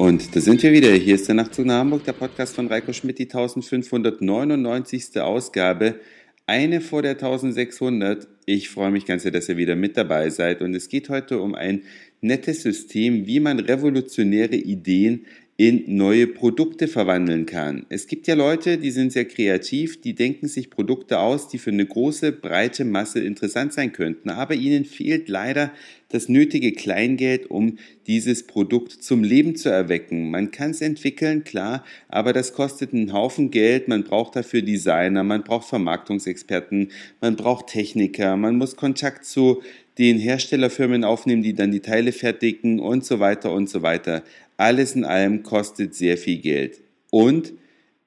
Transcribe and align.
Und 0.00 0.34
da 0.34 0.40
sind 0.40 0.62
wir 0.62 0.72
wieder. 0.72 0.94
Hier 0.94 1.14
ist 1.14 1.28
der 1.28 1.34
Nachtzug 1.34 1.66
nach 1.66 1.80
Hamburg, 1.80 2.04
der 2.04 2.14
Podcast 2.14 2.54
von 2.54 2.68
Reiko 2.68 2.90
Schmidt, 2.90 3.18
die 3.18 3.24
1599. 3.24 5.20
Ausgabe. 5.20 6.00
Eine 6.46 6.80
vor 6.80 7.02
der 7.02 7.10
1600. 7.10 8.26
Ich 8.46 8.70
freue 8.70 8.92
mich 8.92 9.04
ganz 9.04 9.24
sehr, 9.24 9.30
dass 9.30 9.50
ihr 9.50 9.58
wieder 9.58 9.76
mit 9.76 9.98
dabei 9.98 10.30
seid. 10.30 10.62
Und 10.62 10.74
es 10.74 10.88
geht 10.88 11.10
heute 11.10 11.38
um 11.38 11.54
ein 11.54 11.82
nettes 12.22 12.62
System, 12.62 13.26
wie 13.26 13.40
man 13.40 13.58
revolutionäre 13.58 14.56
Ideen 14.56 15.26
in 15.60 15.84
neue 15.94 16.26
Produkte 16.26 16.88
verwandeln 16.88 17.44
kann. 17.44 17.84
Es 17.90 18.06
gibt 18.06 18.26
ja 18.26 18.34
Leute, 18.34 18.78
die 18.78 18.90
sind 18.90 19.12
sehr 19.12 19.26
kreativ, 19.26 20.00
die 20.00 20.14
denken 20.14 20.48
sich 20.48 20.70
Produkte 20.70 21.18
aus, 21.18 21.48
die 21.48 21.58
für 21.58 21.68
eine 21.68 21.84
große, 21.84 22.32
breite 22.32 22.86
Masse 22.86 23.20
interessant 23.20 23.74
sein 23.74 23.92
könnten, 23.92 24.30
aber 24.30 24.54
ihnen 24.54 24.86
fehlt 24.86 25.28
leider 25.28 25.70
das 26.08 26.30
nötige 26.30 26.72
Kleingeld, 26.72 27.50
um 27.50 27.76
dieses 28.06 28.46
Produkt 28.46 28.92
zum 29.02 29.22
Leben 29.22 29.54
zu 29.54 29.68
erwecken. 29.68 30.30
Man 30.30 30.50
kann 30.50 30.70
es 30.70 30.80
entwickeln, 30.80 31.44
klar, 31.44 31.84
aber 32.08 32.32
das 32.32 32.54
kostet 32.54 32.94
einen 32.94 33.12
Haufen 33.12 33.50
Geld. 33.50 33.86
Man 33.86 34.02
braucht 34.02 34.36
dafür 34.36 34.62
Designer, 34.62 35.24
man 35.24 35.44
braucht 35.44 35.68
Vermarktungsexperten, 35.68 36.90
man 37.20 37.36
braucht 37.36 37.66
Techniker, 37.66 38.38
man 38.38 38.56
muss 38.56 38.76
Kontakt 38.76 39.26
zu 39.26 39.62
den 39.98 40.18
Herstellerfirmen 40.18 41.04
aufnehmen, 41.04 41.42
die 41.42 41.54
dann 41.54 41.72
die 41.72 41.80
Teile 41.80 42.12
fertigen 42.12 42.80
und 42.80 43.04
so 43.04 43.20
weiter 43.20 43.52
und 43.52 43.68
so 43.68 43.82
weiter. 43.82 44.22
Alles 44.56 44.94
in 44.94 45.04
allem 45.04 45.42
kostet 45.42 45.94
sehr 45.94 46.16
viel 46.16 46.38
Geld. 46.38 46.80
Und 47.10 47.52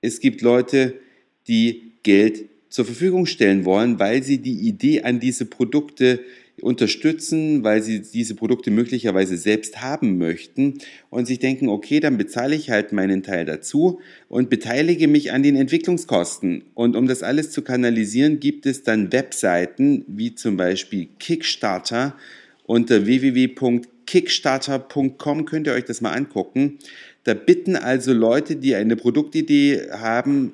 es 0.02 0.20
gibt 0.20 0.42
Leute, 0.42 0.96
die 1.48 1.92
Geld 2.04 2.46
zur 2.70 2.86
Verfügung 2.86 3.26
stellen 3.26 3.66
wollen, 3.66 4.00
weil 4.00 4.24
sie 4.24 4.40
die 4.40 4.68
Idee 4.68 5.04
an 5.04 5.20
diese 5.20 5.46
Produkte 5.46 6.22
unterstützen, 6.62 7.64
weil 7.64 7.82
sie 7.82 8.02
diese 8.02 8.36
Produkte 8.36 8.72
möglicherweise 8.72 9.38
selbst 9.38 9.82
haben 9.82 10.18
möchten 10.18 10.80
und 11.10 11.26
sich 11.26 11.40
denken, 11.40 11.68
okay, 11.68 12.00
dann 12.00 12.18
bezahle 12.18 12.56
ich 12.56 12.70
halt 12.70 12.92
meinen 12.92 13.24
Teil 13.24 13.46
dazu 13.46 14.00
und 14.30 14.50
beteilige 14.50 15.08
mich 15.08 15.32
an 15.32 15.44
den 15.44 15.56
Entwicklungskosten. 15.56 16.64
Und 16.74 16.96
um 16.96 17.08
das 17.08 17.24
alles 17.24 17.52
zu 17.52 17.64
kanalisieren, 17.64 18.40
gibt 18.40 18.66
es 18.66 18.84
dann 18.84 19.12
Webseiten 19.12 20.06
wie 20.08 20.36
zum 20.36 20.58
Beispiel 20.58 21.08
Kickstarter 21.20 22.16
unter 22.66 23.06
www 23.06 23.48
kickstarter.com 24.06 25.46
könnt 25.46 25.68
ihr 25.68 25.74
euch 25.74 25.86
das 25.86 26.02
mal 26.02 26.12
angucken. 26.12 26.80
Da 27.24 27.34
bitten 27.34 27.76
also 27.76 28.14
Leute, 28.14 28.56
die 28.56 28.76
eine 28.76 28.96
Produktidee 28.96 29.90
haben, 29.92 30.54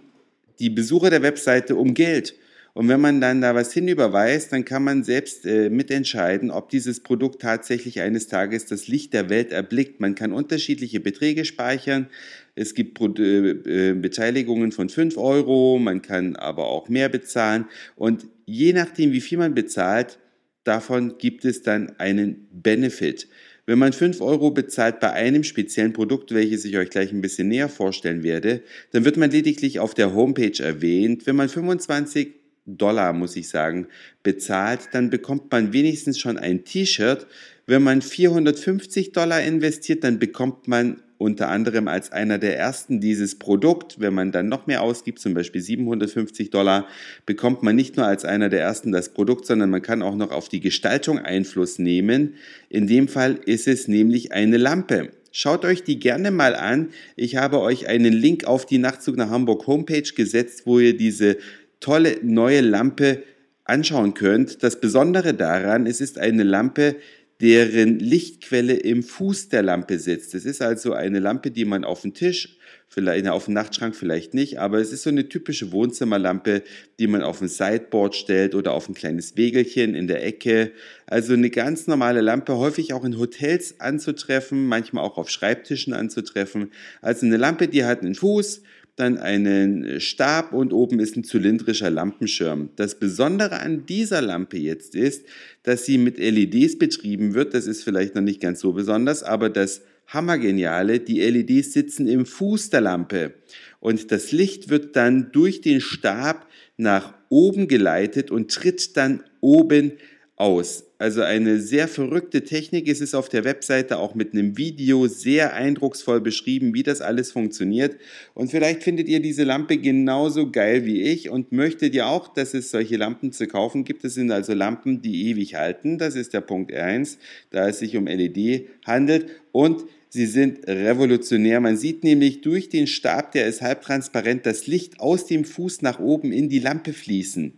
die 0.59 0.69
Besucher 0.69 1.09
der 1.09 1.23
Webseite 1.23 1.75
um 1.75 1.93
Geld. 1.93 2.35
Und 2.79 2.87
wenn 2.87 3.01
man 3.01 3.19
dann 3.19 3.41
da 3.41 3.55
was 3.55 3.73
hinüberweist, 3.73 4.53
dann 4.53 4.63
kann 4.63 4.85
man 4.85 5.03
selbst 5.03 5.45
äh, 5.45 5.69
mitentscheiden, 5.69 6.49
ob 6.49 6.69
dieses 6.69 7.01
Produkt 7.01 7.41
tatsächlich 7.41 7.99
eines 7.99 8.29
Tages 8.29 8.67
das 8.67 8.87
Licht 8.87 9.11
der 9.13 9.29
Welt 9.29 9.51
erblickt. 9.51 9.99
Man 9.99 10.15
kann 10.15 10.31
unterschiedliche 10.31 11.01
Beträge 11.01 11.43
speichern. 11.43 12.07
Es 12.55 12.75
gibt 12.75 12.93
Pro 12.93 13.07
äh, 13.17 13.95
Beteiligungen 13.95 14.71
von 14.71 14.87
5 14.87 15.17
Euro, 15.17 15.77
man 15.77 16.01
kann 16.01 16.37
aber 16.37 16.67
auch 16.69 16.87
mehr 16.87 17.09
bezahlen. 17.09 17.65
Und 17.97 18.27
je 18.45 18.71
nachdem, 18.71 19.11
wie 19.11 19.19
viel 19.19 19.39
man 19.39 19.53
bezahlt, 19.53 20.17
davon 20.63 21.17
gibt 21.17 21.43
es 21.43 21.61
dann 21.61 21.99
einen 21.99 22.47
Benefit. 22.53 23.27
Wenn 23.65 23.77
man 23.77 23.91
5 23.91 24.21
Euro 24.21 24.51
bezahlt 24.51 25.01
bei 25.01 25.11
einem 25.11 25.43
speziellen 25.43 25.91
Produkt, 25.91 26.33
welches 26.33 26.63
ich 26.63 26.77
euch 26.77 26.89
gleich 26.89 27.11
ein 27.11 27.19
bisschen 27.19 27.49
näher 27.49 27.67
vorstellen 27.67 28.23
werde, 28.23 28.63
dann 28.91 29.03
wird 29.03 29.17
man 29.17 29.31
lediglich 29.31 29.79
auf 29.79 29.93
der 29.93 30.15
Homepage 30.15 30.63
erwähnt. 30.63 31.27
Wenn 31.27 31.35
man 31.35 31.49
25 31.49 32.38
Dollar, 32.77 33.13
muss 33.13 33.35
ich 33.35 33.49
sagen, 33.49 33.87
bezahlt, 34.23 34.89
dann 34.91 35.09
bekommt 35.09 35.51
man 35.51 35.73
wenigstens 35.73 36.19
schon 36.19 36.37
ein 36.37 36.63
T-Shirt. 36.63 37.27
Wenn 37.65 37.83
man 37.83 38.01
450 38.01 39.11
Dollar 39.11 39.41
investiert, 39.41 40.03
dann 40.03 40.19
bekommt 40.19 40.67
man 40.67 41.01
unter 41.19 41.49
anderem 41.49 41.87
als 41.87 42.11
einer 42.11 42.39
der 42.39 42.57
ersten 42.57 43.01
dieses 43.01 43.37
Produkt. 43.37 43.99
Wenn 43.99 44.13
man 44.13 44.31
dann 44.31 44.47
noch 44.47 44.67
mehr 44.67 44.81
ausgibt, 44.81 45.19
zum 45.19 45.33
Beispiel 45.33 45.61
750 45.61 46.49
Dollar, 46.49 46.87
bekommt 47.25 47.61
man 47.61 47.75
nicht 47.75 47.97
nur 47.97 48.07
als 48.07 48.25
einer 48.25 48.49
der 48.49 48.61
ersten 48.61 48.91
das 48.91 49.13
Produkt, 49.13 49.45
sondern 49.45 49.69
man 49.69 49.81
kann 49.81 50.01
auch 50.01 50.15
noch 50.15 50.31
auf 50.31 50.49
die 50.49 50.61
Gestaltung 50.61 51.19
Einfluss 51.19 51.77
nehmen. 51.77 52.35
In 52.69 52.87
dem 52.87 53.07
Fall 53.07 53.37
ist 53.45 53.67
es 53.67 53.87
nämlich 53.87 54.31
eine 54.31 54.57
Lampe. 54.57 55.09
Schaut 55.31 55.65
euch 55.65 55.83
die 55.83 55.99
gerne 55.99 56.31
mal 56.31 56.55
an. 56.55 56.89
Ich 57.15 57.35
habe 57.35 57.59
euch 57.59 57.87
einen 57.87 58.13
Link 58.13 58.45
auf 58.45 58.65
die 58.65 58.79
Nachtzug 58.79 59.15
nach 59.17 59.29
Hamburg 59.29 59.67
Homepage 59.67 60.01
gesetzt, 60.01 60.63
wo 60.65 60.79
ihr 60.79 60.97
diese 60.97 61.37
tolle 61.79 62.17
neue 62.21 62.61
Lampe 62.61 63.23
anschauen 63.63 64.13
könnt. 64.13 64.63
Das 64.63 64.79
Besondere 64.81 65.33
daran, 65.33 65.85
es 65.85 66.01
ist 66.01 66.17
eine 66.17 66.43
Lampe, 66.43 66.95
deren 67.41 67.99
Lichtquelle 67.99 68.73
im 68.73 69.01
Fuß 69.01 69.47
der 69.49 69.63
Lampe 69.63 69.97
sitzt. 69.97 70.35
Es 70.35 70.43
ist 70.43 70.61
also 70.61 70.91
eine 70.93 71.19
Lampe, 71.19 71.51
die 71.51 71.63
man 71.63 71.85
auf 71.85 72.01
den 72.01 72.13
Tisch, 72.13 72.57
vielleicht 72.89 73.27
auf 73.29 73.45
den 73.45 73.53
Nachtschrank 73.53 73.95
vielleicht 73.95 74.33
nicht, 74.33 74.59
aber 74.59 74.79
es 74.79 74.91
ist 74.91 75.03
so 75.03 75.09
eine 75.09 75.29
typische 75.29 75.71
Wohnzimmerlampe, 75.71 76.63
die 76.99 77.07
man 77.07 77.21
auf 77.21 77.39
ein 77.41 77.47
Sideboard 77.47 78.15
stellt 78.15 78.55
oder 78.55 78.73
auf 78.73 78.89
ein 78.89 78.95
kleines 78.95 79.37
Wegelchen 79.37 79.95
in 79.95 80.07
der 80.07 80.25
Ecke. 80.25 80.71
Also 81.05 81.33
eine 81.33 81.49
ganz 81.49 81.87
normale 81.87 82.19
Lampe, 82.19 82.57
häufig 82.57 82.91
auch 82.93 83.05
in 83.05 83.17
Hotels 83.17 83.79
anzutreffen, 83.79 84.65
manchmal 84.65 85.05
auch 85.05 85.17
auf 85.17 85.29
Schreibtischen 85.29 85.93
anzutreffen. 85.93 86.71
Also 87.01 87.25
eine 87.25 87.37
Lampe, 87.37 87.69
die 87.69 87.85
hat 87.85 88.01
einen 88.01 88.15
Fuß, 88.15 88.63
dann 88.99 89.17
einen 89.17 89.99
Stab 89.99 90.53
und 90.53 90.73
oben 90.73 90.99
ist 90.99 91.15
ein 91.15 91.23
zylindrischer 91.23 91.89
Lampenschirm. 91.89 92.69
Das 92.75 92.99
Besondere 92.99 93.61
an 93.61 93.85
dieser 93.85 94.21
Lampe 94.21 94.57
jetzt 94.57 94.95
ist, 94.95 95.25
dass 95.63 95.85
sie 95.85 95.97
mit 95.97 96.17
LEDs 96.17 96.77
betrieben 96.77 97.33
wird. 97.33 97.53
Das 97.53 97.67
ist 97.67 97.83
vielleicht 97.83 98.15
noch 98.15 98.21
nicht 98.21 98.41
ganz 98.41 98.59
so 98.59 98.73
besonders, 98.73 99.23
aber 99.23 99.49
das 99.49 99.81
Hammergeniale, 100.07 100.99
die 100.99 101.21
LEDs 101.21 101.73
sitzen 101.73 102.07
im 102.07 102.25
Fuß 102.25 102.71
der 102.71 102.81
Lampe 102.81 103.33
und 103.79 104.11
das 104.11 104.31
Licht 104.31 104.69
wird 104.69 104.95
dann 104.95 105.31
durch 105.31 105.61
den 105.61 105.81
Stab 105.81 106.47
nach 106.77 107.13
oben 107.29 107.67
geleitet 107.67 108.31
und 108.31 108.51
tritt 108.51 108.97
dann 108.97 109.23
oben 109.39 109.93
aus. 110.35 110.88
Also 110.99 111.21
eine 111.21 111.61
sehr 111.61 111.87
verrückte 111.87 112.43
Technik. 112.43 112.89
Es 112.89 112.99
ist 112.99 113.15
auf 113.15 113.29
der 113.29 113.45
Webseite 113.45 113.97
auch 113.99 114.15
mit 114.15 114.33
einem 114.33 114.57
Video 114.57 115.07
sehr 115.07 115.53
eindrucksvoll 115.53 116.19
beschrieben, 116.19 116.73
wie 116.73 116.83
das 116.83 116.99
alles 116.99 117.31
funktioniert. 117.31 117.95
Und 118.33 118.51
vielleicht 118.51 118.83
findet 118.83 119.07
ihr 119.07 119.21
diese 119.21 119.45
Lampe 119.45 119.77
genauso 119.77 120.51
geil 120.51 120.85
wie 120.85 121.01
ich 121.03 121.29
und 121.29 121.53
möchtet 121.53 121.95
ihr 121.95 122.07
auch, 122.07 122.27
dass 122.27 122.53
es 122.53 122.69
solche 122.69 122.97
Lampen 122.97 123.31
zu 123.31 123.47
kaufen 123.47 123.85
gibt. 123.85 124.03
Das 124.03 124.15
sind 124.15 124.29
also 124.29 124.53
Lampen, 124.53 125.01
die 125.01 125.29
ewig 125.29 125.55
halten. 125.55 125.97
Das 125.97 126.15
ist 126.15 126.33
der 126.33 126.41
Punkt 126.41 126.73
1, 126.73 127.17
da 127.49 127.69
es 127.69 127.79
sich 127.79 127.95
um 127.95 128.05
LED 128.05 128.67
handelt. 128.85 129.27
Und 129.53 129.85
Sie 130.11 130.25
sind 130.25 130.67
revolutionär. 130.67 131.61
Man 131.61 131.77
sieht 131.77 132.03
nämlich 132.03 132.41
durch 132.41 132.67
den 132.69 132.87
Stab, 132.87 133.31
der 133.31 133.45
ist 133.45 133.61
halbtransparent, 133.61 134.43
das 134.45 134.65
Licht 134.65 134.99
aus 134.99 135.27
dem 135.27 135.45
Fuß 135.45 135.83
nach 135.83 135.99
oben 135.99 136.31
in 136.31 136.49
die 136.49 136.57
Lampe 136.57 136.93
fließen. 136.93 137.53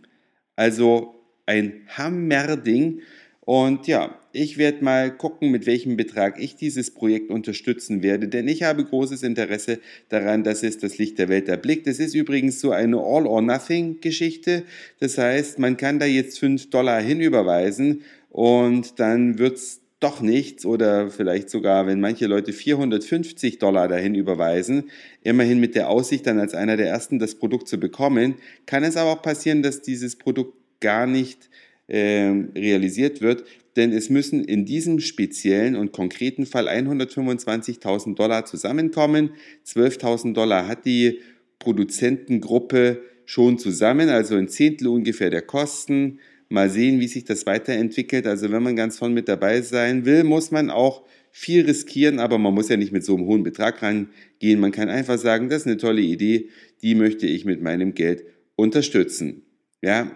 Also 0.54 1.14
ein 1.46 1.80
Hammerding. 1.88 3.00
Und 3.44 3.88
ja, 3.88 4.16
ich 4.32 4.56
werde 4.56 4.84
mal 4.84 5.10
gucken, 5.10 5.50
mit 5.50 5.66
welchem 5.66 5.96
Betrag 5.96 6.40
ich 6.40 6.54
dieses 6.54 6.92
Projekt 6.92 7.30
unterstützen 7.30 8.00
werde, 8.02 8.28
denn 8.28 8.46
ich 8.46 8.62
habe 8.62 8.84
großes 8.84 9.24
Interesse 9.24 9.80
daran, 10.08 10.44
dass 10.44 10.62
es 10.62 10.78
das 10.78 10.96
Licht 10.96 11.18
der 11.18 11.28
Welt 11.28 11.48
erblickt. 11.48 11.88
Es 11.88 11.98
ist 11.98 12.14
übrigens 12.14 12.60
so 12.60 12.70
eine 12.70 12.98
All-or-Nothing-Geschichte. 12.98 14.62
Das 15.00 15.18
heißt, 15.18 15.58
man 15.58 15.76
kann 15.76 15.98
da 15.98 16.06
jetzt 16.06 16.38
5 16.38 16.70
Dollar 16.70 17.00
hinüberweisen 17.00 18.02
und 18.30 19.00
dann 19.00 19.38
wird 19.38 19.56
es 19.56 19.80
doch 19.98 20.20
nichts 20.20 20.64
oder 20.64 21.10
vielleicht 21.10 21.50
sogar, 21.50 21.88
wenn 21.88 22.00
manche 22.00 22.26
Leute 22.26 22.52
450 22.52 23.58
Dollar 23.58 23.88
dahin 23.88 24.14
überweisen, 24.14 24.90
immerhin 25.22 25.58
mit 25.58 25.74
der 25.74 25.88
Aussicht, 25.88 26.26
dann 26.28 26.38
als 26.38 26.54
einer 26.54 26.76
der 26.76 26.88
ersten 26.88 27.18
das 27.18 27.34
Produkt 27.34 27.66
zu 27.66 27.78
bekommen, 27.78 28.36
kann 28.66 28.84
es 28.84 28.96
aber 28.96 29.10
auch 29.10 29.22
passieren, 29.22 29.62
dass 29.62 29.82
dieses 29.82 30.16
Produkt 30.16 30.56
gar 30.80 31.06
nicht 31.06 31.50
realisiert 31.88 33.20
wird, 33.20 33.44
denn 33.76 33.92
es 33.92 34.08
müssen 34.08 34.44
in 34.44 34.64
diesem 34.64 35.00
speziellen 35.00 35.76
und 35.76 35.92
konkreten 35.92 36.46
Fall 36.46 36.68
125.000 36.68 38.14
Dollar 38.14 38.44
zusammenkommen. 38.44 39.30
12.000 39.66 40.32
Dollar 40.34 40.68
hat 40.68 40.84
die 40.84 41.20
Produzentengruppe 41.58 43.02
schon 43.24 43.58
zusammen, 43.58 44.08
also 44.08 44.36
ein 44.36 44.48
Zehntel 44.48 44.88
ungefähr 44.88 45.30
der 45.30 45.42
Kosten. 45.42 46.18
Mal 46.48 46.68
sehen, 46.68 47.00
wie 47.00 47.08
sich 47.08 47.24
das 47.24 47.46
weiterentwickelt. 47.46 48.26
Also 48.26 48.50
wenn 48.52 48.62
man 48.62 48.76
ganz 48.76 48.98
vorne 48.98 49.14
mit 49.14 49.28
dabei 49.28 49.62
sein 49.62 50.04
will, 50.04 50.22
muss 50.24 50.50
man 50.50 50.68
auch 50.68 51.06
viel 51.30 51.64
riskieren, 51.64 52.18
aber 52.18 52.36
man 52.36 52.52
muss 52.52 52.68
ja 52.68 52.76
nicht 52.76 52.92
mit 52.92 53.04
so 53.04 53.16
einem 53.16 53.24
hohen 53.24 53.42
Betrag 53.42 53.82
rangehen. 53.82 54.60
Man 54.60 54.70
kann 54.70 54.90
einfach 54.90 55.18
sagen, 55.18 55.48
das 55.48 55.62
ist 55.62 55.66
eine 55.66 55.78
tolle 55.78 56.02
Idee, 56.02 56.50
die 56.82 56.94
möchte 56.94 57.26
ich 57.26 57.46
mit 57.46 57.62
meinem 57.62 57.94
Geld 57.94 58.24
unterstützen. 58.54 59.46
Ja, 59.80 60.12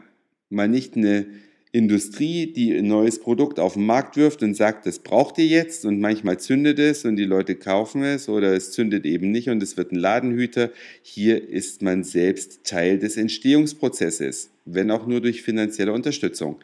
mal 0.51 0.69
nicht 0.69 0.95
eine 0.95 1.27
Industrie, 1.76 2.52
die 2.52 2.75
ein 2.75 2.88
neues 2.88 3.20
Produkt 3.20 3.61
auf 3.61 3.75
den 3.75 3.84
Markt 3.84 4.17
wirft 4.17 4.43
und 4.43 4.55
sagt, 4.55 4.87
das 4.87 4.99
braucht 4.99 5.37
ihr 5.37 5.46
jetzt 5.46 5.84
und 5.84 6.00
manchmal 6.00 6.38
zündet 6.38 6.78
es 6.78 7.05
und 7.05 7.17
die 7.17 7.25
Leute 7.25 7.55
kaufen 7.55 8.02
es 8.02 8.31
oder 8.31 8.55
es 8.55 8.73
zündet 8.73 9.05
eben 9.05 9.31
nicht 9.31 9.50
und 9.50 9.62
es 9.62 9.76
wird 9.76 9.93
ein 9.93 9.99
Ladenhüter. 9.99 10.70
Hier 11.02 11.49
ist 11.49 11.82
man 11.82 12.02
selbst 12.02 12.64
Teil 12.64 12.99
des 12.99 13.19
Entstehungsprozesses, 13.19 14.50
wenn 14.64 14.90
auch 14.90 15.06
nur 15.06 15.20
durch 15.20 15.43
finanzielle 15.43 15.93
Unterstützung. 15.93 16.56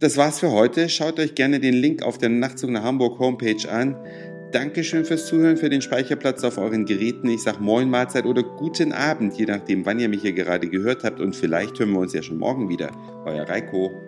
Das 0.00 0.16
war's 0.16 0.40
für 0.40 0.50
heute. 0.50 0.88
Schaut 0.88 1.20
euch 1.20 1.36
gerne 1.36 1.60
den 1.60 1.74
Link 1.74 2.02
auf 2.02 2.18
der 2.18 2.28
Nachtzug 2.28 2.70
nach 2.70 2.82
Hamburg 2.82 3.20
Homepage 3.20 3.68
an. 3.70 3.96
Dankeschön 4.50 5.04
fürs 5.04 5.26
Zuhören, 5.26 5.56
für 5.56 5.68
den 5.68 5.82
Speicherplatz 5.82 6.42
auf 6.42 6.58
euren 6.58 6.84
Geräten. 6.84 7.28
Ich 7.28 7.42
sage 7.42 7.62
Moin, 7.62 7.90
Mahlzeit 7.90 8.24
oder 8.24 8.42
guten 8.42 8.92
Abend, 8.92 9.38
je 9.38 9.44
nachdem, 9.44 9.84
wann 9.86 10.00
ihr 10.00 10.08
mich 10.08 10.22
hier 10.22 10.32
gerade 10.32 10.68
gehört 10.68 11.04
habt. 11.04 11.20
Und 11.20 11.36
vielleicht 11.36 11.78
hören 11.78 11.92
wir 11.92 12.00
uns 12.00 12.12
ja 12.12 12.22
schon 12.22 12.38
morgen 12.38 12.68
wieder. 12.68 12.90
Euer 13.24 13.48
Reiko. 13.48 14.07